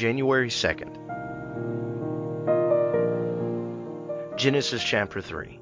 January 0.00 0.48
2nd. 0.48 0.96
Genesis 4.34 4.82
chapter 4.82 5.20
3. 5.20 5.60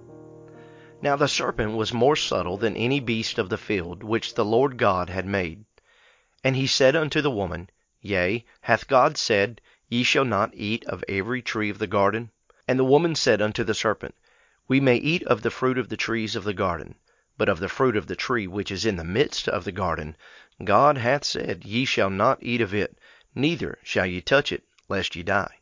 Now 1.03 1.17
the 1.17 1.27
serpent 1.27 1.73
was 1.77 1.93
more 1.93 2.15
subtle 2.15 2.57
than 2.57 2.77
any 2.77 3.01
beast 3.01 3.41
of 3.41 3.49
the 3.49 3.59
field 3.59 4.05
which 4.05 4.35
the 4.35 4.45
Lord 4.45 4.77
God 4.77 5.11
had 5.11 5.27
made. 5.27 5.65
And 6.45 6.55
he 6.55 6.69
said 6.69 6.95
unto 6.95 7.21
the 7.21 7.33
woman, 7.33 7.69
Yea, 8.01 8.45
hath 8.61 8.87
God 8.87 9.19
said, 9.19 9.61
Ye 9.89 10.05
shall 10.05 10.25
not 10.25 10.55
eat 10.55 10.85
of 10.87 11.03
every 11.09 11.43
tree 11.43 11.69
of 11.69 11.81
the 11.81 11.89
garden? 11.89 12.31
And 12.69 12.79
the 12.79 12.85
woman 12.85 13.17
said 13.17 13.43
unto 13.43 13.65
the 13.65 13.75
serpent, 13.75 14.15
We 14.69 14.79
may 14.79 14.99
eat 14.99 15.25
of 15.25 15.43
the 15.43 15.51
fruit 15.51 15.79
of 15.79 15.89
the 15.89 15.97
trees 15.97 16.37
of 16.37 16.45
the 16.45 16.55
garden. 16.55 16.95
But 17.37 17.49
of 17.49 17.59
the 17.59 17.69
fruit 17.69 17.97
of 17.97 18.07
the 18.07 18.15
tree 18.15 18.47
which 18.47 18.71
is 18.71 18.87
in 18.87 18.95
the 18.95 19.03
midst 19.03 19.49
of 19.49 19.65
the 19.65 19.73
garden, 19.73 20.17
God 20.63 20.97
hath 20.97 21.25
said, 21.25 21.65
Ye 21.65 21.85
shall 21.85 22.11
not 22.11 22.39
eat 22.41 22.61
of 22.61 22.73
it, 22.73 22.97
neither 23.35 23.79
shall 23.83 24.07
ye 24.07 24.23
touch 24.23 24.51
it, 24.53 24.65
lest 24.89 25.15
ye 25.15 25.23
die. 25.23 25.59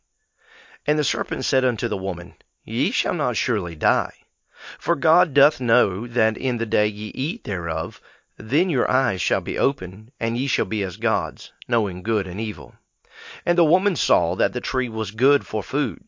And 0.85 0.97
the 0.97 1.03
serpent 1.03 1.43
said 1.43 1.65
unto 1.65 1.89
the 1.89 1.97
woman, 1.97 2.35
Ye 2.63 2.91
shall 2.91 3.13
not 3.13 3.35
surely 3.35 3.75
die. 3.75 4.13
For 4.79 4.95
God 4.95 5.33
doth 5.33 5.59
know 5.59 6.07
that 6.07 6.37
in 6.37 6.59
the 6.59 6.65
day 6.65 6.87
ye 6.87 7.09
eat 7.09 7.43
thereof, 7.43 7.99
then 8.37 8.69
your 8.69 8.89
eyes 8.89 9.19
shall 9.21 9.41
be 9.41 9.59
opened, 9.59 10.13
and 10.17 10.37
ye 10.37 10.47
shall 10.47 10.63
be 10.63 10.81
as 10.81 10.95
gods, 10.95 11.51
knowing 11.67 12.03
good 12.03 12.25
and 12.25 12.39
evil. 12.39 12.73
And 13.45 13.57
the 13.57 13.65
woman 13.65 13.97
saw 13.97 14.35
that 14.35 14.53
the 14.53 14.61
tree 14.61 14.87
was 14.87 15.11
good 15.11 15.45
for 15.45 15.61
food, 15.61 16.05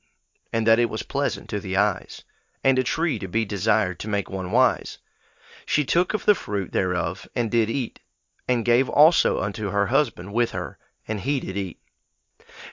and 0.54 0.66
that 0.66 0.80
it 0.80 0.90
was 0.90 1.04
pleasant 1.04 1.50
to 1.50 1.60
the 1.60 1.76
eyes, 1.76 2.24
and 2.64 2.80
a 2.80 2.84
tree 2.84 3.20
to 3.20 3.28
be 3.28 3.44
desired 3.44 4.00
to 4.00 4.08
make 4.08 4.30
one 4.30 4.54
wise. 4.54 4.98
She 5.66 5.84
took 5.84 6.14
of 6.14 6.24
the 6.24 6.36
fruit 6.36 6.72
thereof, 6.72 7.28
and 7.36 7.52
did 7.52 7.70
eat, 7.70 8.00
and 8.48 8.64
gave 8.64 8.88
also 8.88 9.42
unto 9.42 9.72
her 9.72 9.88
husband 9.88 10.34
with 10.34 10.52
her, 10.52 10.78
and 11.10 11.20
he 11.22 11.42
did 11.42 11.58
eat. 11.58 11.80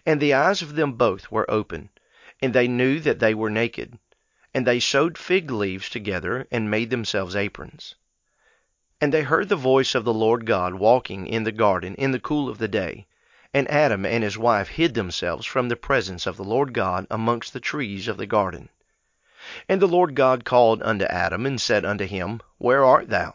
And 0.04 0.20
the 0.20 0.34
eyes 0.34 0.62
of 0.62 0.76
them 0.76 0.92
both 0.92 1.32
were 1.32 1.50
open, 1.50 1.88
and 2.40 2.52
they 2.52 2.68
knew 2.68 3.00
that 3.00 3.18
they 3.18 3.34
were 3.34 3.50
naked. 3.50 3.98
And 4.54 4.66
they 4.66 4.78
sewed 4.78 5.18
fig 5.18 5.50
leaves 5.50 5.88
together, 5.88 6.46
and 6.50 6.70
made 6.70 6.90
themselves 6.90 7.34
aprons. 7.34 7.94
And 9.00 9.12
they 9.12 9.22
heard 9.22 9.48
the 9.48 9.56
voice 9.56 9.94
of 9.94 10.04
the 10.04 10.14
Lord 10.14 10.46
God 10.46 10.74
walking 10.74 11.26
in 11.26 11.44
the 11.44 11.52
garden 11.52 11.94
in 11.96 12.12
the 12.12 12.20
cool 12.20 12.48
of 12.48 12.58
the 12.58 12.68
day. 12.68 13.06
And 13.54 13.70
Adam 13.70 14.04
and 14.04 14.22
his 14.22 14.36
wife 14.36 14.68
hid 14.68 14.94
themselves 14.94 15.46
from 15.46 15.68
the 15.68 15.76
presence 15.76 16.26
of 16.26 16.36
the 16.36 16.44
Lord 16.44 16.74
God 16.74 17.06
amongst 17.10 17.52
the 17.52 17.60
trees 17.60 18.06
of 18.06 18.18
the 18.18 18.26
garden. 18.26 18.68
And 19.68 19.80
the 19.80 19.88
Lord 19.88 20.14
God 20.14 20.44
called 20.44 20.82
unto 20.82 21.06
Adam, 21.06 21.46
and 21.46 21.60
said 21.60 21.84
unto 21.84 22.04
him, 22.04 22.40
Where 22.58 22.84
art 22.84 23.08
thou? 23.08 23.34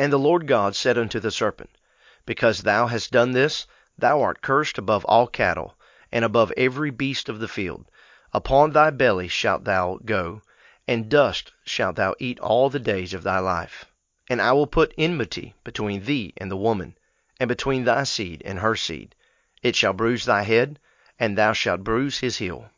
And 0.00 0.12
the 0.12 0.18
Lord 0.18 0.46
God 0.46 0.76
said 0.76 0.96
unto 0.96 1.18
the 1.18 1.32
serpent, 1.32 1.70
Because 2.24 2.62
thou 2.62 2.86
hast 2.86 3.10
done 3.10 3.32
this, 3.32 3.66
thou 3.98 4.22
art 4.22 4.42
cursed 4.42 4.78
above 4.78 5.04
all 5.06 5.26
cattle, 5.26 5.76
and 6.12 6.24
above 6.24 6.52
every 6.56 6.90
beast 6.90 7.28
of 7.28 7.40
the 7.40 7.48
field. 7.48 7.90
Upon 8.32 8.70
thy 8.70 8.90
belly 8.90 9.26
shalt 9.26 9.64
thou 9.64 9.98
go, 10.04 10.42
and 10.86 11.08
dust 11.08 11.50
shalt 11.64 11.96
thou 11.96 12.14
eat 12.20 12.38
all 12.38 12.70
the 12.70 12.78
days 12.78 13.12
of 13.12 13.24
thy 13.24 13.40
life. 13.40 13.86
And 14.30 14.40
I 14.40 14.52
will 14.52 14.68
put 14.68 14.94
enmity 14.96 15.56
between 15.64 16.04
thee 16.04 16.32
and 16.36 16.48
the 16.48 16.56
woman, 16.56 16.96
and 17.40 17.48
between 17.48 17.82
thy 17.82 18.04
seed 18.04 18.40
and 18.44 18.60
her 18.60 18.76
seed. 18.76 19.16
It 19.64 19.74
shall 19.74 19.92
bruise 19.94 20.26
thy 20.26 20.42
head, 20.42 20.78
and 21.18 21.36
thou 21.36 21.52
shalt 21.52 21.82
bruise 21.82 22.18
his 22.18 22.38
heel. 22.38 22.70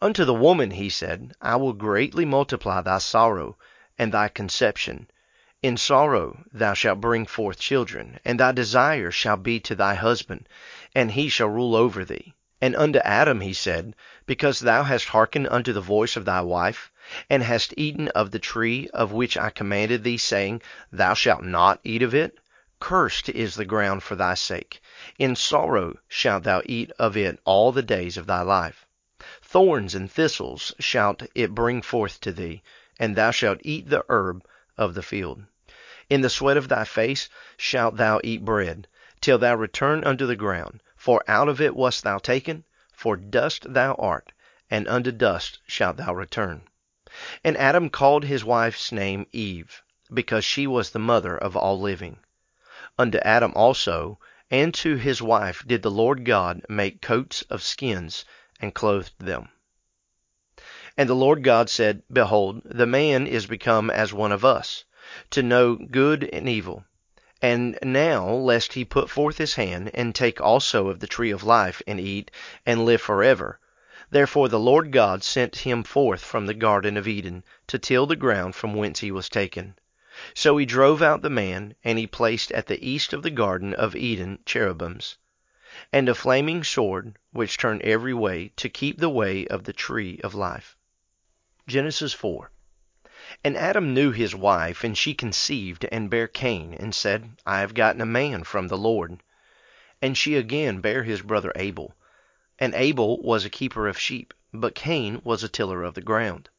Unto 0.00 0.24
the 0.24 0.32
woman 0.32 0.70
he 0.70 0.88
said, 0.88 1.34
I 1.42 1.56
will 1.56 1.74
greatly 1.74 2.24
multiply 2.24 2.80
thy 2.80 2.98
sorrow 2.98 3.58
and 3.98 4.12
thy 4.12 4.28
conception. 4.28 5.10
In 5.66 5.76
sorrow 5.76 6.44
thou 6.52 6.74
shalt 6.74 7.00
bring 7.00 7.26
forth 7.26 7.58
children, 7.58 8.20
and 8.24 8.38
thy 8.38 8.52
desire 8.52 9.10
shall 9.10 9.36
be 9.36 9.58
to 9.58 9.74
thy 9.74 9.96
husband, 9.96 10.48
and 10.94 11.10
he 11.10 11.28
shall 11.28 11.48
rule 11.48 11.74
over 11.74 12.04
thee. 12.04 12.34
And 12.60 12.76
unto 12.76 13.00
Adam 13.00 13.40
he 13.40 13.52
said, 13.52 13.96
Because 14.26 14.60
thou 14.60 14.84
hast 14.84 15.06
hearkened 15.08 15.48
unto 15.48 15.72
the 15.72 15.80
voice 15.80 16.14
of 16.14 16.24
thy 16.24 16.40
wife, 16.40 16.92
and 17.28 17.42
hast 17.42 17.74
eaten 17.76 18.06
of 18.10 18.30
the 18.30 18.38
tree 18.38 18.88
of 18.94 19.10
which 19.10 19.36
I 19.36 19.50
commanded 19.50 20.04
thee, 20.04 20.18
saying, 20.18 20.62
Thou 20.92 21.14
shalt 21.14 21.42
not 21.42 21.80
eat 21.82 22.00
of 22.00 22.14
it, 22.14 22.38
cursed 22.78 23.28
is 23.28 23.56
the 23.56 23.64
ground 23.64 24.04
for 24.04 24.14
thy 24.14 24.34
sake. 24.34 24.80
In 25.18 25.34
sorrow 25.34 25.98
shalt 26.06 26.44
thou 26.44 26.62
eat 26.66 26.92
of 26.96 27.16
it 27.16 27.40
all 27.44 27.72
the 27.72 27.82
days 27.82 28.16
of 28.16 28.28
thy 28.28 28.42
life. 28.42 28.86
Thorns 29.42 29.96
and 29.96 30.08
thistles 30.08 30.72
shalt 30.78 31.24
it 31.34 31.56
bring 31.56 31.82
forth 31.82 32.20
to 32.20 32.30
thee, 32.30 32.62
and 33.00 33.16
thou 33.16 33.32
shalt 33.32 33.58
eat 33.62 33.88
the 33.88 34.04
herb 34.08 34.46
of 34.78 34.94
the 34.94 35.02
field. 35.02 35.42
In 36.08 36.20
the 36.20 36.30
sweat 36.30 36.56
of 36.56 36.68
thy 36.68 36.84
face 36.84 37.28
shalt 37.56 37.96
thou 37.96 38.20
eat 38.22 38.44
bread, 38.44 38.86
till 39.20 39.38
thou 39.38 39.56
return 39.56 40.04
unto 40.04 40.24
the 40.24 40.36
ground. 40.36 40.80
For 40.96 41.24
out 41.26 41.48
of 41.48 41.60
it 41.60 41.74
wast 41.74 42.04
thou 42.04 42.18
taken, 42.18 42.64
for 42.92 43.16
dust 43.16 43.72
thou 43.74 43.94
art, 43.94 44.30
and 44.70 44.86
unto 44.86 45.10
dust 45.10 45.58
shalt 45.66 45.96
thou 45.96 46.14
return. 46.14 46.62
And 47.42 47.56
Adam 47.56 47.90
called 47.90 48.24
his 48.24 48.44
wife's 48.44 48.92
name 48.92 49.26
Eve, 49.32 49.82
because 50.14 50.44
she 50.44 50.66
was 50.68 50.90
the 50.90 51.00
mother 51.00 51.36
of 51.36 51.56
all 51.56 51.80
living. 51.80 52.20
Unto 52.96 53.18
Adam 53.18 53.52
also 53.56 54.20
and 54.48 54.72
to 54.74 54.94
his 54.94 55.20
wife 55.20 55.64
did 55.66 55.82
the 55.82 55.90
Lord 55.90 56.24
God 56.24 56.64
make 56.68 57.02
coats 57.02 57.42
of 57.50 57.62
skins, 57.62 58.24
and 58.60 58.72
clothed 58.74 59.14
them. 59.18 59.48
And 60.96 61.08
the 61.08 61.14
Lord 61.14 61.42
God 61.42 61.68
said, 61.68 62.02
Behold, 62.12 62.62
the 62.64 62.86
man 62.86 63.26
is 63.26 63.46
become 63.46 63.90
as 63.90 64.12
one 64.14 64.32
of 64.32 64.44
us, 64.44 64.84
to 65.30 65.42
know 65.42 65.76
good 65.76 66.24
and 66.32 66.48
evil. 66.48 66.84
And 67.40 67.78
now, 67.82 68.28
lest 68.28 68.72
he 68.72 68.84
put 68.84 69.08
forth 69.10 69.38
his 69.38 69.54
hand, 69.54 69.90
and 69.94 70.14
take 70.14 70.40
also 70.40 70.88
of 70.88 71.00
the 71.00 71.06
tree 71.06 71.30
of 71.30 71.44
life, 71.44 71.80
and 71.86 72.00
eat, 72.00 72.30
and 72.64 72.84
live 72.84 73.02
forever. 73.02 73.60
Therefore 74.10 74.48
the 74.48 74.58
Lord 74.58 74.92
God 74.92 75.22
sent 75.22 75.56
him 75.56 75.82
forth 75.82 76.22
from 76.22 76.46
the 76.46 76.54
garden 76.54 76.96
of 76.96 77.06
Eden, 77.06 77.44
to 77.66 77.78
till 77.78 78.06
the 78.06 78.16
ground 78.16 78.54
from 78.54 78.74
whence 78.74 79.00
he 79.00 79.10
was 79.10 79.28
taken. 79.28 79.74
So 80.32 80.56
he 80.56 80.64
drove 80.64 81.02
out 81.02 81.22
the 81.22 81.28
man, 81.28 81.74
and 81.84 81.98
he 81.98 82.06
placed 82.06 82.50
at 82.52 82.66
the 82.66 82.82
east 82.82 83.12
of 83.12 83.22
the 83.22 83.30
garden 83.30 83.74
of 83.74 83.94
Eden 83.94 84.38
cherubims, 84.46 85.18
and 85.92 86.08
a 86.08 86.14
flaming 86.14 86.64
sword, 86.64 87.18
which 87.32 87.58
turned 87.58 87.82
every 87.82 88.14
way, 88.14 88.52
to 88.56 88.68
keep 88.68 88.98
the 88.98 89.10
way 89.10 89.46
of 89.46 89.64
the 89.64 89.72
tree 89.72 90.20
of 90.24 90.34
life. 90.34 90.76
Genesis 91.66 92.12
4. 92.12 92.50
And 93.42 93.56
Adam 93.56 93.92
knew 93.92 94.12
his 94.12 94.36
wife, 94.36 94.84
and 94.84 94.96
she 94.96 95.12
conceived, 95.12 95.84
and 95.90 96.08
bare 96.08 96.28
Cain, 96.28 96.74
and 96.74 96.94
said, 96.94 97.30
I 97.44 97.58
have 97.58 97.74
gotten 97.74 98.00
a 98.00 98.06
man 98.06 98.44
from 98.44 98.68
the 98.68 98.78
Lord. 98.78 99.20
And 100.00 100.16
she 100.16 100.36
again 100.36 100.80
bare 100.80 101.02
his 101.02 101.22
brother 101.22 101.50
Abel. 101.56 101.96
And 102.60 102.72
Abel 102.72 103.20
was 103.20 103.44
a 103.44 103.50
keeper 103.50 103.88
of 103.88 103.98
sheep, 103.98 104.32
but 104.54 104.76
Cain 104.76 105.20
was 105.24 105.42
a 105.42 105.48
tiller 105.48 105.82
of 105.82 105.94
the 105.94 106.02
ground. 106.02 106.50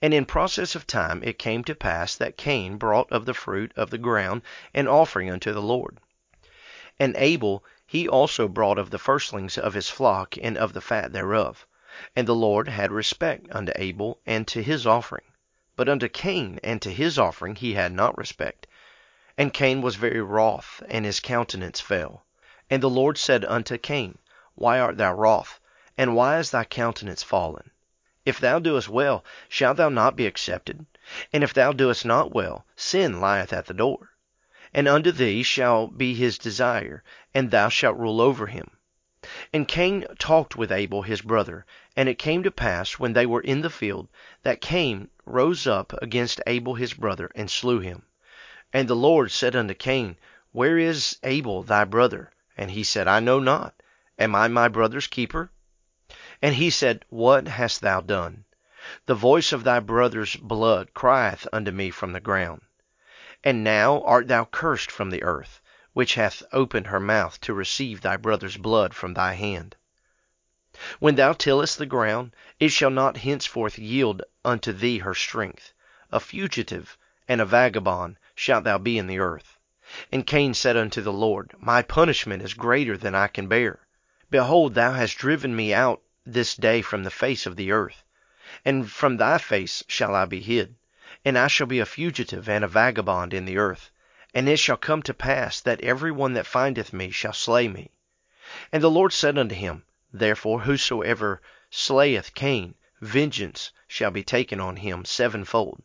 And 0.00 0.14
in 0.14 0.26
process 0.26 0.76
of 0.76 0.86
time 0.86 1.24
it 1.24 1.40
came 1.40 1.64
to 1.64 1.74
pass 1.74 2.14
that 2.14 2.36
Cain 2.36 2.76
brought 2.76 3.10
of 3.10 3.26
the 3.26 3.34
fruit 3.34 3.72
of 3.74 3.90
the 3.90 3.98
ground 3.98 4.42
an 4.72 4.86
offering 4.86 5.28
unto 5.28 5.52
the 5.52 5.60
Lord. 5.60 5.98
And 7.00 7.16
Abel 7.16 7.64
he 7.84 8.06
also 8.08 8.46
brought 8.46 8.78
of 8.78 8.90
the 8.90 8.98
firstlings 9.00 9.58
of 9.58 9.74
his 9.74 9.90
flock 9.90 10.36
and 10.40 10.56
of 10.56 10.72
the 10.72 10.80
fat 10.80 11.12
thereof. 11.12 11.66
And 12.14 12.28
the 12.28 12.34
Lord 12.34 12.68
had 12.68 12.92
respect 12.92 13.48
unto 13.50 13.72
Abel 13.74 14.20
and 14.24 14.46
to 14.46 14.62
his 14.62 14.86
offering. 14.86 15.24
But 15.76 15.90
unto 15.90 16.08
Cain 16.08 16.58
and 16.64 16.80
to 16.80 16.90
his 16.90 17.18
offering 17.18 17.56
he 17.56 17.74
had 17.74 17.92
not 17.92 18.16
respect. 18.16 18.66
And 19.36 19.52
Cain 19.52 19.82
was 19.82 19.96
very 19.96 20.22
wroth, 20.22 20.82
and 20.88 21.04
his 21.04 21.20
countenance 21.20 21.80
fell. 21.80 22.24
And 22.70 22.82
the 22.82 22.88
Lord 22.88 23.18
said 23.18 23.44
unto 23.44 23.76
Cain, 23.76 24.16
Why 24.54 24.80
art 24.80 24.96
thou 24.96 25.12
wroth? 25.12 25.60
And 25.98 26.16
why 26.16 26.38
is 26.38 26.50
thy 26.50 26.64
countenance 26.64 27.22
fallen? 27.22 27.70
If 28.24 28.40
thou 28.40 28.58
doest 28.58 28.88
well, 28.88 29.22
shalt 29.50 29.76
thou 29.76 29.90
not 29.90 30.16
be 30.16 30.26
accepted? 30.26 30.86
And 31.30 31.44
if 31.44 31.52
thou 31.52 31.72
doest 31.72 32.06
not 32.06 32.32
well, 32.32 32.64
sin 32.74 33.20
lieth 33.20 33.52
at 33.52 33.66
the 33.66 33.74
door. 33.74 34.12
And 34.72 34.88
unto 34.88 35.12
thee 35.12 35.42
shall 35.42 35.88
be 35.88 36.14
his 36.14 36.38
desire, 36.38 37.04
and 37.34 37.50
thou 37.50 37.68
shalt 37.68 37.98
rule 37.98 38.22
over 38.22 38.46
him. 38.46 38.70
And 39.52 39.68
Cain 39.68 40.06
talked 40.18 40.56
with 40.56 40.72
Abel 40.72 41.02
his 41.02 41.20
brother. 41.20 41.66
And 41.94 42.08
it 42.08 42.18
came 42.18 42.42
to 42.44 42.50
pass, 42.50 42.98
when 42.98 43.12
they 43.12 43.26
were 43.26 43.42
in 43.42 43.60
the 43.60 43.68
field, 43.68 44.08
that 44.42 44.62
Cain 44.62 45.10
rose 45.26 45.66
up 45.66 45.92
against 46.00 46.40
Abel 46.46 46.74
his 46.74 46.94
brother, 46.94 47.30
and 47.34 47.50
slew 47.50 47.80
him. 47.80 48.04
And 48.72 48.88
the 48.88 48.94
Lord 48.94 49.32
said 49.32 49.56
unto 49.56 49.74
Cain, 49.74 50.16
Where 50.52 50.78
is 50.78 51.18
Abel 51.24 51.64
thy 51.64 51.84
brother? 51.84 52.30
And 52.56 52.70
he 52.70 52.84
said, 52.84 53.08
I 53.08 53.20
know 53.20 53.40
not. 53.40 53.74
Am 54.18 54.34
I 54.34 54.48
my 54.48 54.68
brother's 54.68 55.08
keeper? 55.08 55.50
And 56.40 56.54
he 56.54 56.70
said, 56.70 57.04
What 57.08 57.48
hast 57.48 57.80
thou 57.80 58.00
done? 58.00 58.44
The 59.06 59.14
voice 59.16 59.52
of 59.52 59.64
thy 59.64 59.80
brother's 59.80 60.36
blood 60.36 60.94
crieth 60.94 61.46
unto 61.52 61.72
me 61.72 61.90
from 61.90 62.12
the 62.12 62.20
ground. 62.20 62.62
And 63.42 63.64
now 63.64 64.02
art 64.02 64.28
thou 64.28 64.44
cursed 64.44 64.90
from 64.90 65.10
the 65.10 65.24
earth, 65.24 65.60
which 65.92 66.14
hath 66.14 66.42
opened 66.52 66.86
her 66.86 67.00
mouth 67.00 67.40
to 67.40 67.52
receive 67.52 68.00
thy 68.00 68.16
brother's 68.16 68.56
blood 68.56 68.94
from 68.94 69.14
thy 69.14 69.32
hand. 69.32 69.74
When 70.98 71.14
thou 71.14 71.32
tillest 71.32 71.78
the 71.78 71.86
ground, 71.86 72.36
it 72.60 72.68
shall 72.68 72.90
not 72.90 73.16
henceforth 73.16 73.78
yield 73.78 74.20
unto 74.44 74.74
thee 74.74 74.98
her 74.98 75.14
strength. 75.14 75.72
A 76.12 76.20
fugitive 76.20 76.98
and 77.26 77.40
a 77.40 77.46
vagabond 77.46 78.18
shalt 78.34 78.64
thou 78.64 78.76
be 78.76 78.98
in 78.98 79.06
the 79.06 79.18
earth. 79.18 79.56
And 80.12 80.26
Cain 80.26 80.52
said 80.52 80.76
unto 80.76 81.00
the 81.00 81.14
Lord, 81.14 81.54
My 81.56 81.80
punishment 81.80 82.42
is 82.42 82.52
greater 82.52 82.98
than 82.98 83.14
I 83.14 83.26
can 83.26 83.48
bear. 83.48 83.86
Behold, 84.30 84.74
thou 84.74 84.92
hast 84.92 85.16
driven 85.16 85.56
me 85.56 85.72
out 85.72 86.02
this 86.26 86.54
day 86.54 86.82
from 86.82 87.04
the 87.04 87.10
face 87.10 87.46
of 87.46 87.56
the 87.56 87.72
earth, 87.72 88.04
and 88.62 88.90
from 88.92 89.16
thy 89.16 89.38
face 89.38 89.82
shall 89.88 90.14
I 90.14 90.26
be 90.26 90.42
hid, 90.42 90.74
and 91.24 91.38
I 91.38 91.46
shall 91.46 91.66
be 91.66 91.78
a 91.78 91.86
fugitive 91.86 92.50
and 92.50 92.62
a 92.62 92.68
vagabond 92.68 93.32
in 93.32 93.46
the 93.46 93.56
earth. 93.56 93.90
And 94.34 94.46
it 94.46 94.58
shall 94.58 94.76
come 94.76 95.02
to 95.04 95.14
pass 95.14 95.58
that 95.62 95.80
every 95.80 96.12
one 96.12 96.34
that 96.34 96.44
findeth 96.44 96.92
me 96.92 97.10
shall 97.10 97.32
slay 97.32 97.66
me. 97.66 97.92
And 98.70 98.82
the 98.82 98.90
Lord 98.90 99.14
said 99.14 99.38
unto 99.38 99.54
him, 99.54 99.84
Therefore 100.12 100.60
whosoever 100.60 101.42
slayeth 101.68 102.32
Cain, 102.36 102.76
vengeance 103.00 103.72
shall 103.88 104.12
be 104.12 104.22
taken 104.22 104.60
on 104.60 104.76
him 104.76 105.04
sevenfold. 105.04 105.82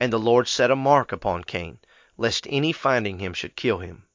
And 0.00 0.10
the 0.10 0.18
Lord 0.18 0.48
set 0.48 0.70
a 0.70 0.74
mark 0.74 1.12
upon 1.12 1.44
Cain, 1.44 1.78
lest 2.16 2.46
any 2.48 2.72
finding 2.72 3.18
him 3.18 3.34
should 3.34 3.56
kill 3.56 3.80
him. 3.80 4.06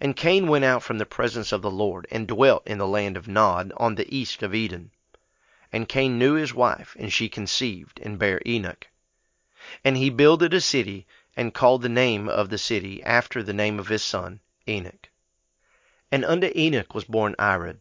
And 0.00 0.16
Cain 0.16 0.46
went 0.46 0.64
out 0.64 0.82
from 0.82 0.96
the 0.96 1.04
presence 1.04 1.52
of 1.52 1.60
the 1.60 1.70
Lord, 1.70 2.06
and 2.10 2.26
dwelt 2.26 2.66
in 2.66 2.78
the 2.78 2.86
land 2.86 3.18
of 3.18 3.28
Nod, 3.28 3.70
on 3.76 3.96
the 3.96 4.08
east 4.16 4.42
of 4.42 4.54
Eden. 4.54 4.92
And 5.70 5.86
Cain 5.86 6.18
knew 6.18 6.32
his 6.32 6.54
wife, 6.54 6.96
and 6.98 7.12
she 7.12 7.28
conceived, 7.28 8.00
and 8.02 8.18
bare 8.18 8.40
Enoch. 8.46 8.88
And 9.84 9.98
he 9.98 10.08
builded 10.08 10.54
a 10.54 10.62
city, 10.62 11.06
and 11.36 11.52
called 11.52 11.82
the 11.82 11.90
name 11.90 12.30
of 12.30 12.48
the 12.48 12.56
city 12.56 13.02
after 13.04 13.42
the 13.42 13.52
name 13.52 13.78
of 13.78 13.88
his 13.88 14.02
son, 14.02 14.40
Enoch. 14.66 15.10
And 16.10 16.24
unto 16.24 16.50
Enoch 16.56 16.94
was 16.94 17.04
born 17.04 17.36
Irad. 17.38 17.80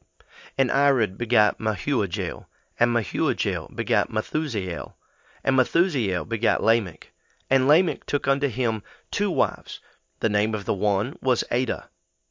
And 0.59 0.71
Irad 0.71 1.19
begat 1.19 1.59
Mehujael, 1.59 2.47
and 2.79 2.91
Mehujael 2.91 3.75
begat 3.75 4.09
Methusael, 4.09 4.95
and 5.43 5.55
Methusael 5.55 6.27
begat 6.27 6.63
Lamech. 6.63 7.11
And 7.47 7.67
Lamech 7.67 8.07
took 8.07 8.27
unto 8.27 8.47
him 8.47 8.81
two 9.11 9.29
wives. 9.29 9.79
The 10.19 10.29
name 10.29 10.55
of 10.55 10.65
the 10.65 10.73
one 10.73 11.15
was 11.21 11.43
Adah, 11.51 11.89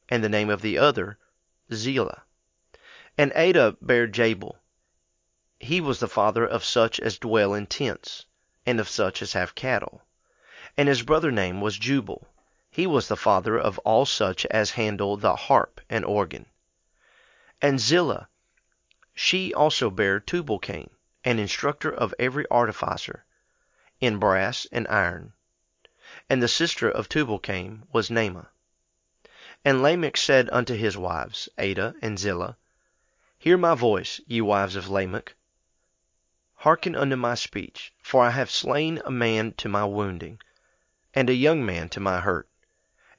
and 0.09 0.25
the 0.25 0.29
name 0.29 0.51
of 0.51 0.61
the 0.61 0.77
other 0.77 1.19
Zillah. 1.73 2.25
And 3.17 3.33
Adah 3.37 3.77
bare 3.81 4.09
Jabal. 4.09 4.57
He 5.61 5.81
was 5.81 6.01
the 6.01 6.09
father 6.09 6.45
of 6.45 6.65
such 6.65 6.99
as 6.99 7.21
dwell 7.21 7.55
in 7.55 7.67
tents, 7.67 8.27
and 8.67 8.81
of 8.81 8.89
such 8.89 9.23
as 9.23 9.35
have 9.35 9.55
cattle. 9.55 10.03
And 10.77 10.89
his 10.89 11.03
brother 11.03 11.31
name 11.31 11.61
was 11.61 11.79
Jubal. 11.79 12.27
He 12.69 12.89
was 12.89 13.07
the 13.07 13.17
father 13.17 13.57
of 13.57 13.79
all 13.85 14.05
such 14.05 14.45
as 14.47 14.73
handle 14.73 15.17
the 15.17 15.37
harp 15.37 15.81
and 15.89 16.05
organ. 16.05 16.47
And 17.63 17.81
Zillah, 17.81 18.29
she 19.15 19.55
also 19.55 19.89
bare 19.89 20.21
Tubal 20.21 20.59
Cain, 20.59 20.91
an 21.25 21.39
instructor 21.39 21.91
of 21.91 22.15
every 22.19 22.45
artificer 22.51 23.25
in 23.99 24.19
brass 24.19 24.67
and 24.71 24.87
iron. 24.89 25.33
And 26.29 26.43
the 26.43 26.49
sister 26.49 26.91
of 26.91 27.09
Tubal 27.09 27.39
Cain 27.39 27.85
was 27.93 28.11
Naamah. 28.11 28.49
And 29.65 29.83
Lamech 29.83 30.19
said 30.19 30.51
unto 30.53 30.75
his 30.75 30.99
wives, 30.99 31.49
Adah 31.57 31.95
and 32.03 32.19
Zillah, 32.19 32.59
Hear 33.39 33.57
my 33.57 33.75
voice, 33.75 34.21
ye 34.27 34.43
wives 34.43 34.77
of 34.77 34.91
Lamech. 34.91 35.35
Hearken 36.57 36.95
unto 36.95 37.17
my 37.17 37.35
speech, 37.35 37.91
for 38.03 38.23
I 38.23 38.31
have 38.33 38.51
slain 38.51 39.01
a 39.07 39.11
man 39.11 39.53
to 39.55 39.71
my 39.71 39.87
wounding, 39.87 40.41
and 41.15 41.31
a 41.31 41.35
young 41.35 41.65
man 41.65 41.89
to 41.89 42.01
my 42.01 42.21
hurt. 42.21 42.51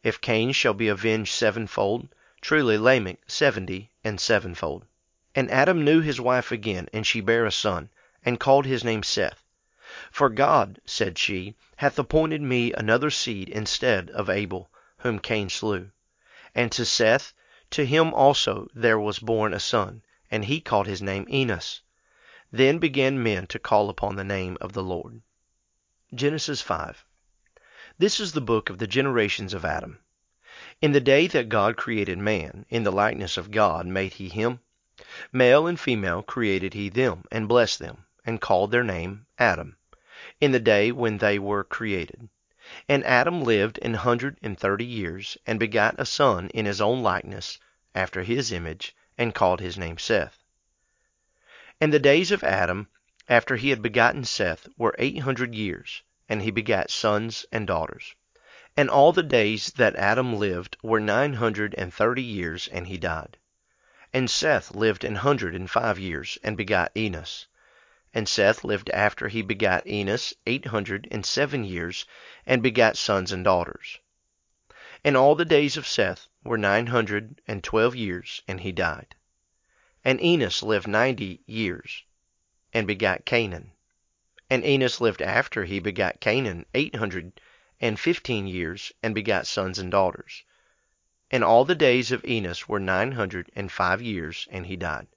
If 0.03 0.21
Cain 0.21 0.51
shall 0.51 0.75
be 0.75 0.89
avenged 0.89 1.33
sevenfold, 1.33 2.09
truly 2.41 2.77
Lamech 2.77 3.19
seventy 3.27 3.89
and 4.03 4.21
sevenfold. 4.21 4.85
And 5.33 5.49
Adam 5.49 5.83
knew 5.83 6.01
his 6.01 6.21
wife 6.21 6.51
again, 6.51 6.87
and 6.93 7.05
she 7.05 7.19
bare 7.19 7.45
a 7.45 7.51
son, 7.51 7.89
and 8.23 8.39
called 8.39 8.65
his 8.65 8.83
name 8.83 9.01
Seth. 9.01 9.43
For 10.11 10.29
God, 10.29 10.79
said 10.85 11.17
she, 11.17 11.55
hath 11.77 11.97
appointed 11.97 12.41
me 12.41 12.73
another 12.73 13.09
seed 13.09 13.49
instead 13.49 14.09
of 14.11 14.29
Abel, 14.29 14.69
whom 14.97 15.17
Cain 15.17 15.49
slew. 15.49 15.91
And 16.53 16.71
to 16.73 16.85
Seth, 16.85 17.33
to 17.71 17.85
him 17.85 18.13
also 18.13 18.67
there 18.75 18.99
was 18.99 19.19
born 19.19 19.53
a 19.53 19.59
son, 19.59 20.03
and 20.29 20.45
he 20.45 20.61
called 20.61 20.87
his 20.87 21.01
name 21.01 21.25
Enos. 21.29 21.81
Then 22.51 22.77
began 22.77 23.23
men 23.23 23.47
to 23.47 23.59
call 23.59 23.89
upon 23.89 24.15
the 24.15 24.23
name 24.23 24.57
of 24.61 24.73
the 24.73 24.83
Lord. 24.83 25.21
Genesis 26.13 26.61
5. 26.61 27.03
This 27.97 28.19
is 28.19 28.33
the 28.33 28.41
book 28.41 28.69
of 28.69 28.77
the 28.77 28.87
generations 28.87 29.53
of 29.53 29.65
Adam. 29.65 29.99
In 30.79 30.91
the 30.91 31.01
day 31.01 31.25
that 31.25 31.49
God 31.49 31.75
created 31.75 32.19
man, 32.19 32.63
in 32.69 32.83
the 32.83 32.91
likeness 32.91 33.35
of 33.35 33.49
God 33.49 33.87
made 33.87 34.13
he 34.13 34.29
him. 34.29 34.59
Male 35.31 35.65
and 35.65 35.79
female 35.79 36.21
created 36.21 36.75
he 36.75 36.87
them, 36.87 37.23
and 37.31 37.47
blessed 37.47 37.79
them, 37.79 38.05
and 38.23 38.39
called 38.39 38.69
their 38.69 38.83
name 38.83 39.25
Adam, 39.39 39.75
in 40.39 40.51
the 40.51 40.59
day 40.59 40.91
when 40.91 41.17
they 41.17 41.39
were 41.39 41.63
created. 41.63 42.29
And 42.87 43.03
Adam 43.05 43.41
lived 43.43 43.79
an 43.81 43.95
hundred 43.95 44.37
and 44.43 44.55
thirty 44.55 44.85
years, 44.85 45.35
and 45.47 45.59
begat 45.59 45.95
a 45.97 46.05
son 46.05 46.51
in 46.51 46.67
his 46.67 46.79
own 46.79 47.01
likeness, 47.01 47.57
after 47.95 48.21
his 48.21 48.51
image, 48.51 48.95
and 49.17 49.33
called 49.33 49.59
his 49.59 49.79
name 49.79 49.97
Seth. 49.97 50.43
And 51.81 51.91
the 51.91 51.97
days 51.97 52.31
of 52.31 52.43
Adam, 52.43 52.87
after 53.27 53.55
he 53.55 53.71
had 53.71 53.81
begotten 53.81 54.25
Seth, 54.25 54.67
were 54.77 54.95
eight 54.99 55.17
hundred 55.21 55.55
years, 55.55 56.03
and 56.29 56.43
he 56.43 56.51
begat 56.51 56.91
sons 56.91 57.47
and 57.51 57.65
daughters. 57.65 58.13
And 58.79 58.91
all 58.91 59.11
the 59.11 59.23
days 59.23 59.71
that 59.77 59.95
Adam 59.95 60.35
lived 60.35 60.77
were 60.83 60.99
nine 60.99 61.33
hundred 61.33 61.73
and 61.79 61.91
thirty 61.91 62.21
years, 62.21 62.67
and 62.67 62.85
he 62.85 62.95
died. 62.99 63.37
And 64.13 64.29
Seth 64.29 64.75
lived 64.75 65.03
an 65.03 65.15
hundred 65.15 65.55
and 65.55 65.67
five 65.67 65.97
years, 65.97 66.37
and 66.43 66.55
begot 66.55 66.91
Enos. 66.95 67.47
And 68.13 68.29
Seth 68.29 68.63
lived 68.63 68.91
after 68.91 69.29
he 69.29 69.41
begat 69.41 69.87
Enos 69.87 70.35
eight 70.45 70.67
hundred 70.67 71.07
and 71.09 71.25
seven 71.25 71.63
years, 71.63 72.05
and 72.45 72.61
begat 72.61 72.97
sons 72.97 73.31
and 73.31 73.43
daughters. 73.43 73.97
And 75.03 75.17
all 75.17 75.33
the 75.33 75.43
days 75.43 75.75
of 75.75 75.87
Seth 75.87 76.27
were 76.43 76.55
nine 76.55 76.85
hundred 76.85 77.41
and 77.47 77.63
twelve 77.63 77.95
years, 77.95 78.43
and 78.47 78.59
he 78.61 78.71
died. 78.71 79.15
And 80.05 80.21
Enos 80.21 80.61
lived 80.61 80.87
ninety 80.87 81.41
years, 81.47 82.03
and 82.73 82.85
begat 82.85 83.25
Cainan. 83.25 83.71
And 84.51 84.63
Enos 84.63 85.01
lived 85.01 85.23
after 85.23 85.65
he 85.65 85.79
begat 85.79 86.21
Cainan 86.21 86.65
eight 86.75 86.95
hundred 86.97 87.41
and 87.79 87.99
fifteen 87.99 88.47
years, 88.47 88.91
and 89.03 89.13
begat 89.13 89.47
sons 89.47 89.79
and 89.79 89.91
daughters. 89.91 90.43
And 91.29 91.43
all 91.43 91.65
the 91.65 91.75
days 91.75 92.11
of 92.11 92.25
Enos 92.25 92.69
were 92.69 92.79
nine 92.79 93.11
hundred 93.11 93.51
and 93.55 93.71
five 93.71 94.01
years, 94.01 94.47
and 94.49 94.65
he 94.65 94.75
died. 94.75 95.07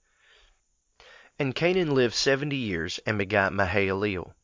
And 1.38 1.54
Cainan 1.54 1.94
lived 1.94 2.14
seventy 2.14 2.56
years, 2.56 3.00
and 3.06 3.16
begat 3.16 3.52
Mahalaleel. 3.52 4.34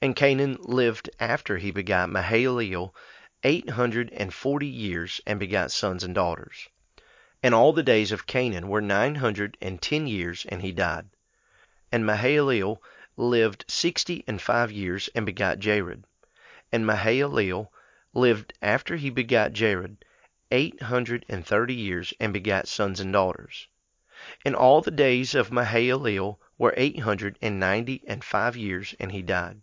And 0.00 0.16
Cainan 0.16 0.58
lived 0.60 1.10
after 1.18 1.58
he 1.58 1.70
begat 1.70 2.08
Mahalaleel 2.08 2.94
eight 3.42 3.70
hundred 3.70 4.10
and 4.12 4.32
forty 4.32 4.68
years, 4.68 5.20
and 5.26 5.40
begat 5.40 5.72
sons 5.72 6.04
and 6.04 6.14
daughters. 6.14 6.68
And 7.42 7.54
all 7.54 7.72
the 7.72 7.82
days 7.82 8.12
of 8.12 8.26
Cainan 8.26 8.68
were 8.68 8.80
nine 8.80 9.16
hundred 9.16 9.58
and 9.60 9.82
ten 9.82 10.06
years, 10.06 10.46
and 10.48 10.62
he 10.62 10.72
died. 10.72 11.06
And 11.90 12.04
Mahalaleel 12.04 12.78
lived 13.16 13.64
sixty 13.66 14.22
and 14.26 14.40
five 14.40 14.70
years, 14.70 15.10
and 15.14 15.26
begat 15.26 15.58
Jared. 15.58 16.04
And 16.72 16.86
Mahalaleel 16.86 17.70
lived 18.14 18.54
after 18.62 18.96
he 18.96 19.10
begat 19.10 19.52
Jared 19.52 20.04
eight 20.50 20.80
hundred 20.82 21.26
and 21.28 21.46
thirty 21.46 21.74
years, 21.74 22.14
and 22.18 22.32
begat 22.32 22.66
sons 22.66 22.98
and 22.98 23.12
daughters. 23.12 23.68
And 24.44 24.56
all 24.56 24.80
the 24.80 24.90
days 24.90 25.34
of 25.34 25.50
Mahalaleel 25.50 26.38
were 26.56 26.72
eight 26.76 27.00
hundred 27.00 27.38
and 27.42 27.60
ninety 27.60 28.02
and 28.06 28.24
five 28.24 28.56
years, 28.56 28.94
and 28.98 29.12
he 29.12 29.20
died. 29.20 29.60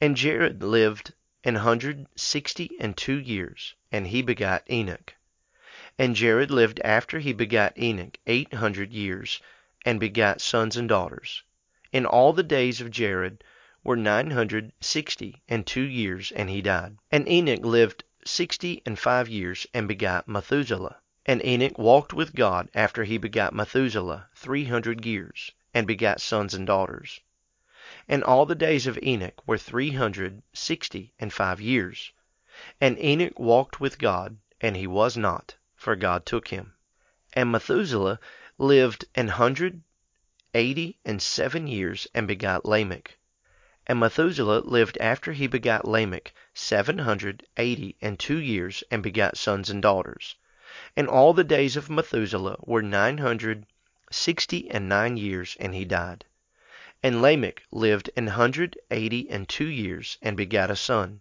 And 0.00 0.16
Jared 0.16 0.62
lived 0.62 1.12
an 1.42 1.56
hundred 1.56 2.06
sixty 2.14 2.70
and 2.78 2.96
two 2.96 3.18
years, 3.18 3.74
and 3.90 4.06
he 4.06 4.22
begat 4.22 4.70
Enoch. 4.70 5.14
And 5.98 6.14
Jared 6.14 6.52
lived 6.52 6.78
after 6.84 7.18
he 7.18 7.32
begat 7.32 7.76
Enoch 7.76 8.16
eight 8.26 8.54
hundred 8.54 8.92
years, 8.92 9.40
and 9.84 9.98
begat 9.98 10.40
sons 10.40 10.76
and 10.76 10.88
daughters. 10.88 11.42
And 11.92 12.06
all 12.06 12.32
the 12.32 12.44
days 12.44 12.80
of 12.80 12.92
Jared 12.92 13.42
were 13.82 13.96
nine 13.96 14.30
hundred 14.30 14.72
sixty 14.80 15.42
and 15.48 15.66
two 15.66 15.82
years, 15.82 16.30
and 16.32 16.50
he 16.50 16.60
died. 16.60 16.98
And 17.10 17.28
Enoch 17.28 17.64
lived 17.64 18.04
sixty 18.24 18.82
and 18.84 18.98
five 18.98 19.28
years, 19.28 19.66
and 19.72 19.88
begat 19.88 20.28
Methuselah. 20.28 20.98
And 21.24 21.44
Enoch 21.44 21.78
walked 21.78 22.12
with 22.12 22.34
God 22.34 22.68
after 22.74 23.04
he 23.04 23.16
begat 23.16 23.54
Methuselah 23.54 24.28
three 24.34 24.64
hundred 24.64 25.06
years, 25.06 25.52
and 25.72 25.86
begat 25.86 26.20
sons 26.20 26.54
and 26.54 26.66
daughters. 26.66 27.20
And 28.08 28.22
all 28.22 28.46
the 28.46 28.54
days 28.54 28.86
of 28.86 28.98
Enoch 29.02 29.40
were 29.46 29.58
three 29.58 29.92
hundred 29.92 30.42
sixty 30.52 31.12
and 31.18 31.32
five 31.32 31.60
years. 31.60 32.12
And 32.80 32.98
Enoch 32.98 33.38
walked 33.38 33.80
with 33.80 33.98
God, 33.98 34.36
and 34.60 34.76
he 34.76 34.86
was 34.86 35.16
not, 35.16 35.56
for 35.74 35.96
God 35.96 36.26
took 36.26 36.48
him. 36.48 36.74
And 37.32 37.50
Methuselah 37.50 38.20
lived 38.58 39.06
an 39.14 39.28
hundred 39.28 39.80
eighty 40.52 40.98
and 41.04 41.22
seven 41.22 41.66
years, 41.66 42.06
and 42.14 42.28
begot 42.28 42.66
Lamech. 42.66 43.16
And 43.90 43.98
Methuselah 43.98 44.60
lived 44.60 44.98
after 44.98 45.32
he 45.32 45.48
begot 45.48 45.84
Lamech 45.84 46.32
seven 46.54 46.98
hundred 46.98 47.44
eighty 47.56 47.96
and 48.00 48.20
two 48.20 48.38
years, 48.38 48.84
and 48.88 49.02
begot 49.02 49.36
sons 49.36 49.68
and 49.68 49.82
daughters. 49.82 50.36
And 50.96 51.08
all 51.08 51.34
the 51.34 51.42
days 51.42 51.76
of 51.76 51.90
Methuselah 51.90 52.58
were 52.60 52.82
nine 52.82 53.18
hundred 53.18 53.66
sixty 54.08 54.70
and 54.70 54.88
nine 54.88 55.16
years, 55.16 55.56
and 55.58 55.74
he 55.74 55.84
died. 55.84 56.24
And 57.02 57.20
Lamech 57.20 57.64
lived 57.72 58.10
an 58.16 58.28
hundred 58.28 58.78
eighty 58.92 59.28
and 59.28 59.48
two 59.48 59.66
years, 59.66 60.18
and 60.22 60.36
begat 60.36 60.70
a 60.70 60.76
son. 60.76 61.20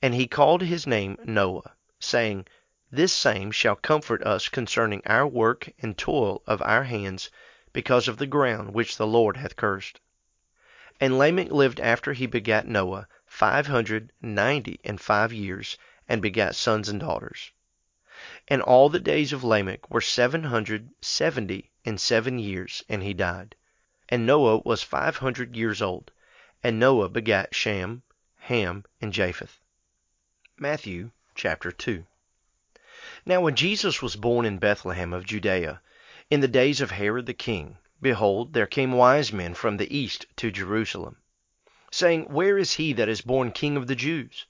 And 0.00 0.14
he 0.14 0.28
called 0.28 0.62
his 0.62 0.86
name 0.86 1.18
Noah, 1.24 1.72
saying, 1.98 2.46
This 2.92 3.12
same 3.12 3.50
shall 3.50 3.74
comfort 3.74 4.22
us 4.22 4.48
concerning 4.48 5.02
our 5.06 5.26
work 5.26 5.68
and 5.80 5.98
toil 5.98 6.44
of 6.46 6.62
our 6.62 6.84
hands, 6.84 7.32
because 7.72 8.06
of 8.06 8.18
the 8.18 8.28
ground 8.28 8.74
which 8.74 8.96
the 8.96 9.08
Lord 9.08 9.36
hath 9.38 9.56
cursed. 9.56 9.98
And 11.02 11.16
Lamech 11.16 11.50
lived 11.50 11.80
after 11.80 12.12
he 12.12 12.26
begat 12.26 12.68
Noah 12.68 13.08
five 13.24 13.68
hundred 13.68 14.12
ninety 14.20 14.78
and 14.84 15.00
five 15.00 15.32
years, 15.32 15.78
and 16.06 16.20
begat 16.20 16.54
sons 16.54 16.90
and 16.90 17.00
daughters. 17.00 17.52
And 18.48 18.60
all 18.60 18.90
the 18.90 19.00
days 19.00 19.32
of 19.32 19.42
Lamech 19.42 19.90
were 19.90 20.02
seven 20.02 20.44
hundred 20.44 20.90
seventy 21.00 21.70
and 21.86 21.98
seven 21.98 22.38
years, 22.38 22.84
and 22.86 23.02
he 23.02 23.14
died. 23.14 23.54
And 24.10 24.26
Noah 24.26 24.58
was 24.58 24.82
five 24.82 25.16
hundred 25.16 25.56
years 25.56 25.80
old. 25.80 26.10
And 26.62 26.78
Noah 26.78 27.08
begat 27.08 27.54
Shem, 27.54 28.02
Ham, 28.40 28.84
and 29.00 29.10
Japheth. 29.10 29.58
Matthew 30.58 31.12
chapter 31.34 31.72
2. 31.72 32.04
Now 33.24 33.40
when 33.40 33.56
Jesus 33.56 34.02
was 34.02 34.16
born 34.16 34.44
in 34.44 34.58
Bethlehem 34.58 35.14
of 35.14 35.24
Judea, 35.24 35.80
in 36.28 36.40
the 36.40 36.48
days 36.48 36.82
of 36.82 36.90
Herod 36.90 37.24
the 37.24 37.32
king, 37.32 37.78
behold, 38.02 38.54
there 38.54 38.66
came 38.66 38.92
wise 38.92 39.30
men 39.30 39.52
from 39.52 39.76
the 39.76 39.94
east 39.94 40.24
to 40.34 40.50
Jerusalem, 40.50 41.18
saying, 41.90 42.24
Where 42.32 42.56
is 42.56 42.72
he 42.72 42.94
that 42.94 43.10
is 43.10 43.20
born 43.20 43.52
King 43.52 43.76
of 43.76 43.88
the 43.88 43.94
Jews? 43.94 44.46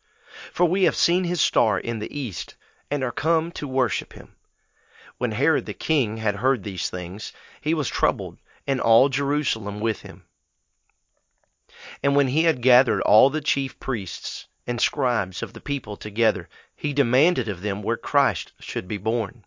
For 0.52 0.66
we 0.66 0.84
have 0.84 0.94
seen 0.94 1.24
his 1.24 1.40
star 1.40 1.76
in 1.76 1.98
the 1.98 2.16
east, 2.16 2.54
and 2.92 3.02
are 3.02 3.10
come 3.10 3.50
to 3.52 3.66
worship 3.66 4.12
him. 4.12 4.36
When 5.18 5.32
Herod 5.32 5.66
the 5.66 5.74
king 5.74 6.18
had 6.18 6.36
heard 6.36 6.62
these 6.62 6.88
things, 6.90 7.32
he 7.60 7.74
was 7.74 7.88
troubled, 7.88 8.38
and 8.68 8.80
all 8.80 9.08
Jerusalem 9.08 9.80
with 9.80 10.02
him. 10.02 10.26
And 12.04 12.14
when 12.14 12.28
he 12.28 12.44
had 12.44 12.62
gathered 12.62 13.00
all 13.02 13.30
the 13.30 13.40
chief 13.40 13.80
priests 13.80 14.46
and 14.64 14.80
scribes 14.80 15.42
of 15.42 15.54
the 15.54 15.60
people 15.60 15.96
together, 15.96 16.48
he 16.76 16.92
demanded 16.92 17.48
of 17.48 17.62
them 17.62 17.82
where 17.82 17.96
Christ 17.96 18.52
should 18.60 18.86
be 18.86 18.96
born. 18.96 19.44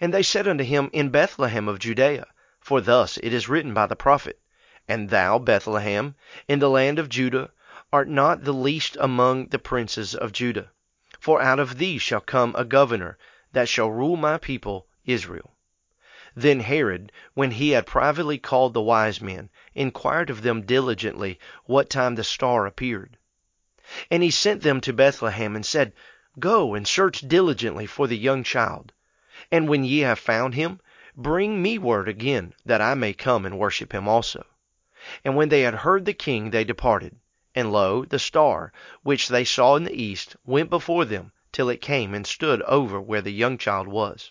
And 0.00 0.14
they 0.14 0.22
said 0.22 0.48
unto 0.48 0.64
him, 0.64 0.88
In 0.94 1.10
Bethlehem 1.10 1.68
of 1.68 1.78
Judea, 1.80 2.26
for 2.62 2.82
thus 2.82 3.16
it 3.22 3.32
is 3.32 3.48
written 3.48 3.72
by 3.72 3.86
the 3.86 3.96
prophet, 3.96 4.38
And 4.86 5.08
thou, 5.08 5.38
Bethlehem, 5.38 6.14
in 6.46 6.58
the 6.58 6.68
land 6.68 6.98
of 6.98 7.08
Judah, 7.08 7.52
art 7.90 8.06
not 8.06 8.44
the 8.44 8.52
least 8.52 8.98
among 9.00 9.46
the 9.46 9.58
princes 9.58 10.14
of 10.14 10.32
Judah. 10.32 10.70
For 11.18 11.40
out 11.40 11.58
of 11.58 11.78
thee 11.78 11.96
shall 11.96 12.20
come 12.20 12.54
a 12.58 12.66
governor 12.66 13.16
that 13.52 13.66
shall 13.66 13.90
rule 13.90 14.18
my 14.18 14.36
people 14.36 14.86
Israel. 15.06 15.56
Then 16.36 16.60
Herod, 16.60 17.12
when 17.32 17.52
he 17.52 17.70
had 17.70 17.86
privately 17.86 18.36
called 18.36 18.74
the 18.74 18.82
wise 18.82 19.22
men, 19.22 19.48
inquired 19.74 20.28
of 20.28 20.42
them 20.42 20.60
diligently 20.60 21.38
what 21.64 21.88
time 21.88 22.14
the 22.14 22.22
star 22.24 22.66
appeared. 22.66 23.16
And 24.10 24.22
he 24.22 24.30
sent 24.30 24.62
them 24.62 24.82
to 24.82 24.92
Bethlehem, 24.92 25.56
and 25.56 25.64
said, 25.64 25.94
Go 26.38 26.74
and 26.74 26.86
search 26.86 27.22
diligently 27.26 27.86
for 27.86 28.06
the 28.06 28.18
young 28.18 28.44
child. 28.44 28.92
And 29.50 29.66
when 29.66 29.82
ye 29.82 30.00
have 30.00 30.18
found 30.18 30.52
him, 30.54 30.78
bring 31.16 31.60
me 31.60 31.76
word 31.76 32.08
again, 32.08 32.54
that 32.64 32.80
I 32.80 32.94
may 32.94 33.12
come 33.12 33.44
and 33.44 33.58
worship 33.58 33.92
him 33.92 34.06
also. 34.06 34.46
And 35.24 35.34
when 35.34 35.48
they 35.48 35.62
had 35.62 35.74
heard 35.74 36.04
the 36.04 36.14
king, 36.14 36.50
they 36.50 36.62
departed. 36.64 37.16
And 37.54 37.72
lo, 37.72 38.04
the 38.04 38.18
star, 38.18 38.72
which 39.02 39.28
they 39.28 39.44
saw 39.44 39.76
in 39.76 39.84
the 39.84 40.02
east, 40.02 40.36
went 40.44 40.70
before 40.70 41.04
them, 41.04 41.32
till 41.52 41.68
it 41.68 41.80
came 41.80 42.14
and 42.14 42.26
stood 42.26 42.62
over 42.62 43.00
where 43.00 43.22
the 43.22 43.32
young 43.32 43.58
child 43.58 43.88
was. 43.88 44.30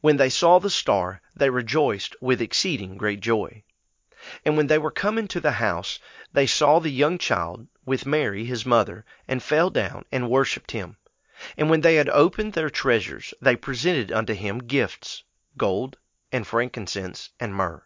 When 0.00 0.16
they 0.16 0.30
saw 0.30 0.58
the 0.58 0.70
star, 0.70 1.20
they 1.36 1.50
rejoiced 1.50 2.16
with 2.20 2.40
exceeding 2.40 2.96
great 2.96 3.20
joy. 3.20 3.64
And 4.44 4.56
when 4.56 4.68
they 4.68 4.78
were 4.78 4.90
come 4.90 5.18
into 5.18 5.40
the 5.40 5.52
house, 5.52 5.98
they 6.32 6.46
saw 6.46 6.78
the 6.78 6.90
young 6.90 7.18
child 7.18 7.66
with 7.84 8.06
Mary 8.06 8.44
his 8.44 8.64
mother, 8.64 9.04
and 9.28 9.42
fell 9.42 9.68
down 9.68 10.04
and 10.10 10.30
worshipped 10.30 10.70
him. 10.70 10.96
And 11.58 11.68
when 11.68 11.82
they 11.82 11.96
had 11.96 12.08
opened 12.08 12.54
their 12.54 12.70
treasures, 12.70 13.34
they 13.42 13.56
presented 13.56 14.10
unto 14.10 14.32
him 14.32 14.60
gifts, 14.60 15.24
gold, 15.58 15.98
and 16.34 16.48
frankincense, 16.48 17.30
and 17.38 17.54
myrrh. 17.54 17.84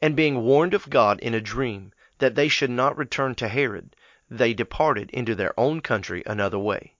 And 0.00 0.16
being 0.16 0.40
warned 0.40 0.72
of 0.72 0.88
God 0.88 1.20
in 1.20 1.34
a 1.34 1.42
dream 1.42 1.92
that 2.20 2.34
they 2.34 2.48
should 2.48 2.70
not 2.70 2.96
return 2.96 3.34
to 3.34 3.48
Herod, 3.48 3.94
they 4.30 4.54
departed 4.54 5.10
into 5.10 5.34
their 5.34 5.52
own 5.60 5.82
country 5.82 6.22
another 6.24 6.58
way. 6.58 6.94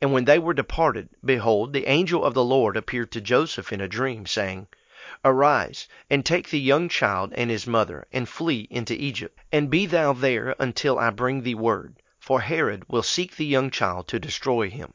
And 0.00 0.10
when 0.14 0.24
they 0.24 0.38
were 0.38 0.54
departed, 0.54 1.10
behold, 1.22 1.74
the 1.74 1.86
angel 1.86 2.24
of 2.24 2.32
the 2.32 2.42
Lord 2.42 2.78
appeared 2.78 3.12
to 3.12 3.20
Joseph 3.20 3.74
in 3.74 3.82
a 3.82 3.88
dream, 3.88 4.24
saying, 4.24 4.68
Arise, 5.22 5.86
and 6.08 6.24
take 6.24 6.48
the 6.48 6.58
young 6.58 6.88
child 6.88 7.34
and 7.36 7.50
his 7.50 7.66
mother, 7.66 8.06
and 8.10 8.26
flee 8.26 8.68
into 8.70 8.94
Egypt, 8.94 9.38
and 9.52 9.68
be 9.68 9.84
thou 9.84 10.14
there 10.14 10.56
until 10.58 10.98
I 10.98 11.10
bring 11.10 11.42
thee 11.42 11.54
word, 11.54 12.02
for 12.18 12.40
Herod 12.40 12.84
will 12.88 13.02
seek 13.02 13.36
the 13.36 13.44
young 13.44 13.70
child 13.70 14.08
to 14.08 14.18
destroy 14.18 14.70
him. 14.70 14.94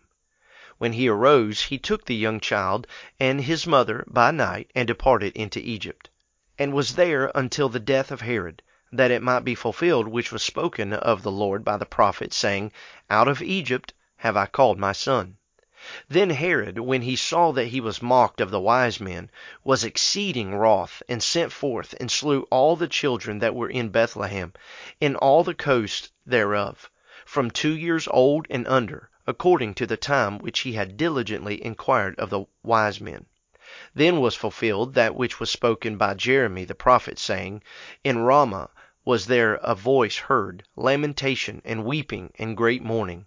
When 0.77 0.91
he 0.91 1.08
arose, 1.08 1.62
he 1.62 1.77
took 1.77 2.03
the 2.03 2.15
young 2.17 2.41
child 2.41 2.86
and 3.17 3.39
his 3.39 3.65
mother 3.65 4.03
by 4.08 4.32
night, 4.32 4.70
and 4.75 4.86
departed 4.86 5.34
into 5.34 5.62
Egypt, 5.62 6.10
and 6.60 6.74
was 6.74 6.96
there 6.96 7.32
until 7.34 7.70
the 7.70 7.79
death 7.79 8.12
of 8.12 8.20
Herod, 8.20 8.62
that 8.91 9.10
it 9.10 9.22
might 9.22 9.46
be 9.46 9.55
fulfilled 9.55 10.05
which 10.10 10.34
was 10.34 10.44
spoken 10.44 10.91
of 10.91 11.24
the 11.24 11.32
Lord 11.32 11.63
by 11.63 11.77
the 11.77 11.86
prophet, 11.86 12.34
saying, 12.34 12.74
Out 13.10 13.29
of 13.29 13.41
Egypt 13.41 13.94
have 14.17 14.36
I 14.36 14.48
called 14.48 14.77
my 14.77 14.91
son. 14.91 15.38
Then 16.10 16.32
Herod, 16.32 16.77
when 16.79 17.03
he 17.03 17.15
saw 17.15 17.53
that 17.53 17.67
he 17.67 17.79
was 17.79 18.01
mocked 18.01 18.41
of 18.41 18.51
the 18.51 18.60
wise 18.60 19.00
men, 19.00 19.32
was 19.63 19.86
exceeding 19.86 20.55
wroth, 20.55 21.01
and 21.08 21.24
sent 21.24 21.53
forth, 21.53 21.96
and 22.01 22.12
slew 22.12 22.41
all 22.51 22.75
the 22.75 22.89
children 22.89 23.39
that 23.39 23.55
were 23.55 23.70
in 23.70 23.88
Bethlehem, 23.88 24.51
in 25.00 25.15
all 25.15 25.46
the 25.46 25.55
coast 25.55 26.12
thereof, 26.25 26.89
from 27.25 27.50
two 27.50 27.74
years 27.77 28.10
old 28.12 28.46
and 28.50 28.67
under, 28.67 29.10
according 29.27 29.74
to 29.74 29.88
the 29.88 29.98
time 29.98 30.38
which 30.38 30.60
he 30.60 30.74
had 30.74 30.96
diligently 30.98 31.65
inquired 31.65 32.13
of 32.20 32.29
the 32.29 32.46
wise 32.62 33.01
men. 33.01 33.25
Then 33.96 34.20
was 34.20 34.36
fulfilled 34.36 34.94
that 34.94 35.15
which 35.15 35.39
was 35.39 35.50
spoken 35.50 35.98
by 35.98 36.13
Jeremy 36.13 36.63
the 36.63 36.75
prophet, 36.75 37.17
saying, 37.17 37.63
In 38.03 38.20
Ramah 38.20 38.70
was 39.03 39.25
there 39.25 39.55
a 39.55 39.74
voice 39.74 40.17
heard, 40.17 40.62
lamentation, 40.75 41.63
and 41.65 41.86
weeping, 41.86 42.34
and 42.38 42.55
great 42.55 42.84
mourning. 42.84 43.25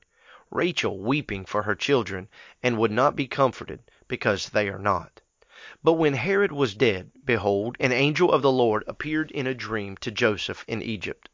Rachel 0.52 1.00
weeping 1.00 1.44
for 1.44 1.64
her 1.64 1.74
children, 1.74 2.28
and 2.62 2.78
would 2.78 2.92
not 2.92 3.16
be 3.16 3.26
comforted, 3.26 3.80
because 4.06 4.50
they 4.50 4.68
are 4.68 4.78
not. 4.78 5.20
But 5.82 5.94
when 5.94 6.14
Herod 6.14 6.52
was 6.52 6.76
dead, 6.76 7.10
behold, 7.24 7.76
an 7.80 7.90
angel 7.90 8.30
of 8.32 8.42
the 8.42 8.52
Lord 8.52 8.84
appeared 8.86 9.32
in 9.32 9.48
a 9.48 9.54
dream 9.54 9.96
to 9.96 10.12
Joseph 10.12 10.64
in 10.68 10.80
Egypt, 10.80 11.28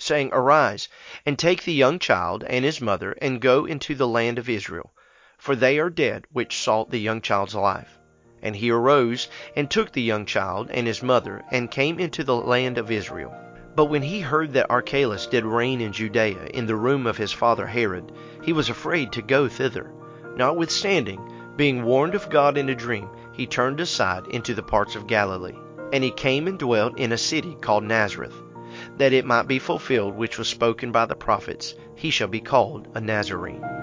saying, 0.00 0.30
Arise, 0.32 0.88
and 1.26 1.38
take 1.38 1.62
the 1.62 1.74
young 1.74 1.98
child 1.98 2.42
and 2.44 2.64
his 2.64 2.80
mother, 2.80 3.12
and 3.20 3.40
go 3.40 3.66
into 3.66 3.94
the 3.94 4.08
land 4.08 4.38
of 4.38 4.48
Israel, 4.48 4.92
for 5.36 5.54
they 5.54 5.78
are 5.78 5.90
dead 5.90 6.24
which 6.32 6.58
sought 6.58 6.90
the 6.90 6.98
young 6.98 7.20
child's 7.20 7.54
life. 7.54 7.98
And 8.42 8.56
he 8.56 8.70
arose, 8.70 9.28
and 9.54 9.70
took 9.70 9.92
the 9.92 10.00
young 10.00 10.24
child 10.24 10.70
and 10.70 10.86
his 10.86 11.02
mother, 11.02 11.44
and 11.50 11.70
came 11.70 12.00
into 12.00 12.24
the 12.24 12.34
land 12.34 12.78
of 12.78 12.90
Israel. 12.90 13.34
But 13.76 13.84
when 13.86 14.02
he 14.02 14.20
heard 14.20 14.54
that 14.54 14.70
Archelaus 14.70 15.26
did 15.26 15.44
reign 15.44 15.82
in 15.82 15.92
Judea 15.92 16.46
in 16.54 16.66
the 16.66 16.76
room 16.76 17.06
of 17.06 17.18
his 17.18 17.32
father 17.32 17.66
Herod, 17.66 18.10
he 18.42 18.54
was 18.54 18.70
afraid 18.70 19.12
to 19.12 19.22
go 19.22 19.48
thither. 19.48 19.92
Notwithstanding, 20.34 21.20
being 21.56 21.84
warned 21.84 22.14
of 22.14 22.30
God 22.30 22.56
in 22.56 22.70
a 22.70 22.74
dream, 22.74 23.10
he 23.32 23.46
turned 23.46 23.80
aside 23.80 24.26
into 24.28 24.54
the 24.54 24.62
parts 24.62 24.96
of 24.96 25.06
Galilee. 25.06 25.56
And 25.92 26.02
he 26.02 26.10
came 26.10 26.46
and 26.46 26.58
dwelt 26.58 26.98
in 26.98 27.12
a 27.12 27.18
city 27.18 27.56
called 27.60 27.84
Nazareth, 27.84 28.34
that 29.00 29.14
it 29.14 29.24
might 29.24 29.48
be 29.48 29.58
fulfilled 29.58 30.14
which 30.14 30.36
was 30.36 30.46
spoken 30.46 30.92
by 30.92 31.06
the 31.06 31.14
prophets, 31.16 31.74
He 31.96 32.10
shall 32.10 32.28
be 32.28 32.40
called 32.40 32.86
a 32.94 33.00
Nazarene. 33.00 33.79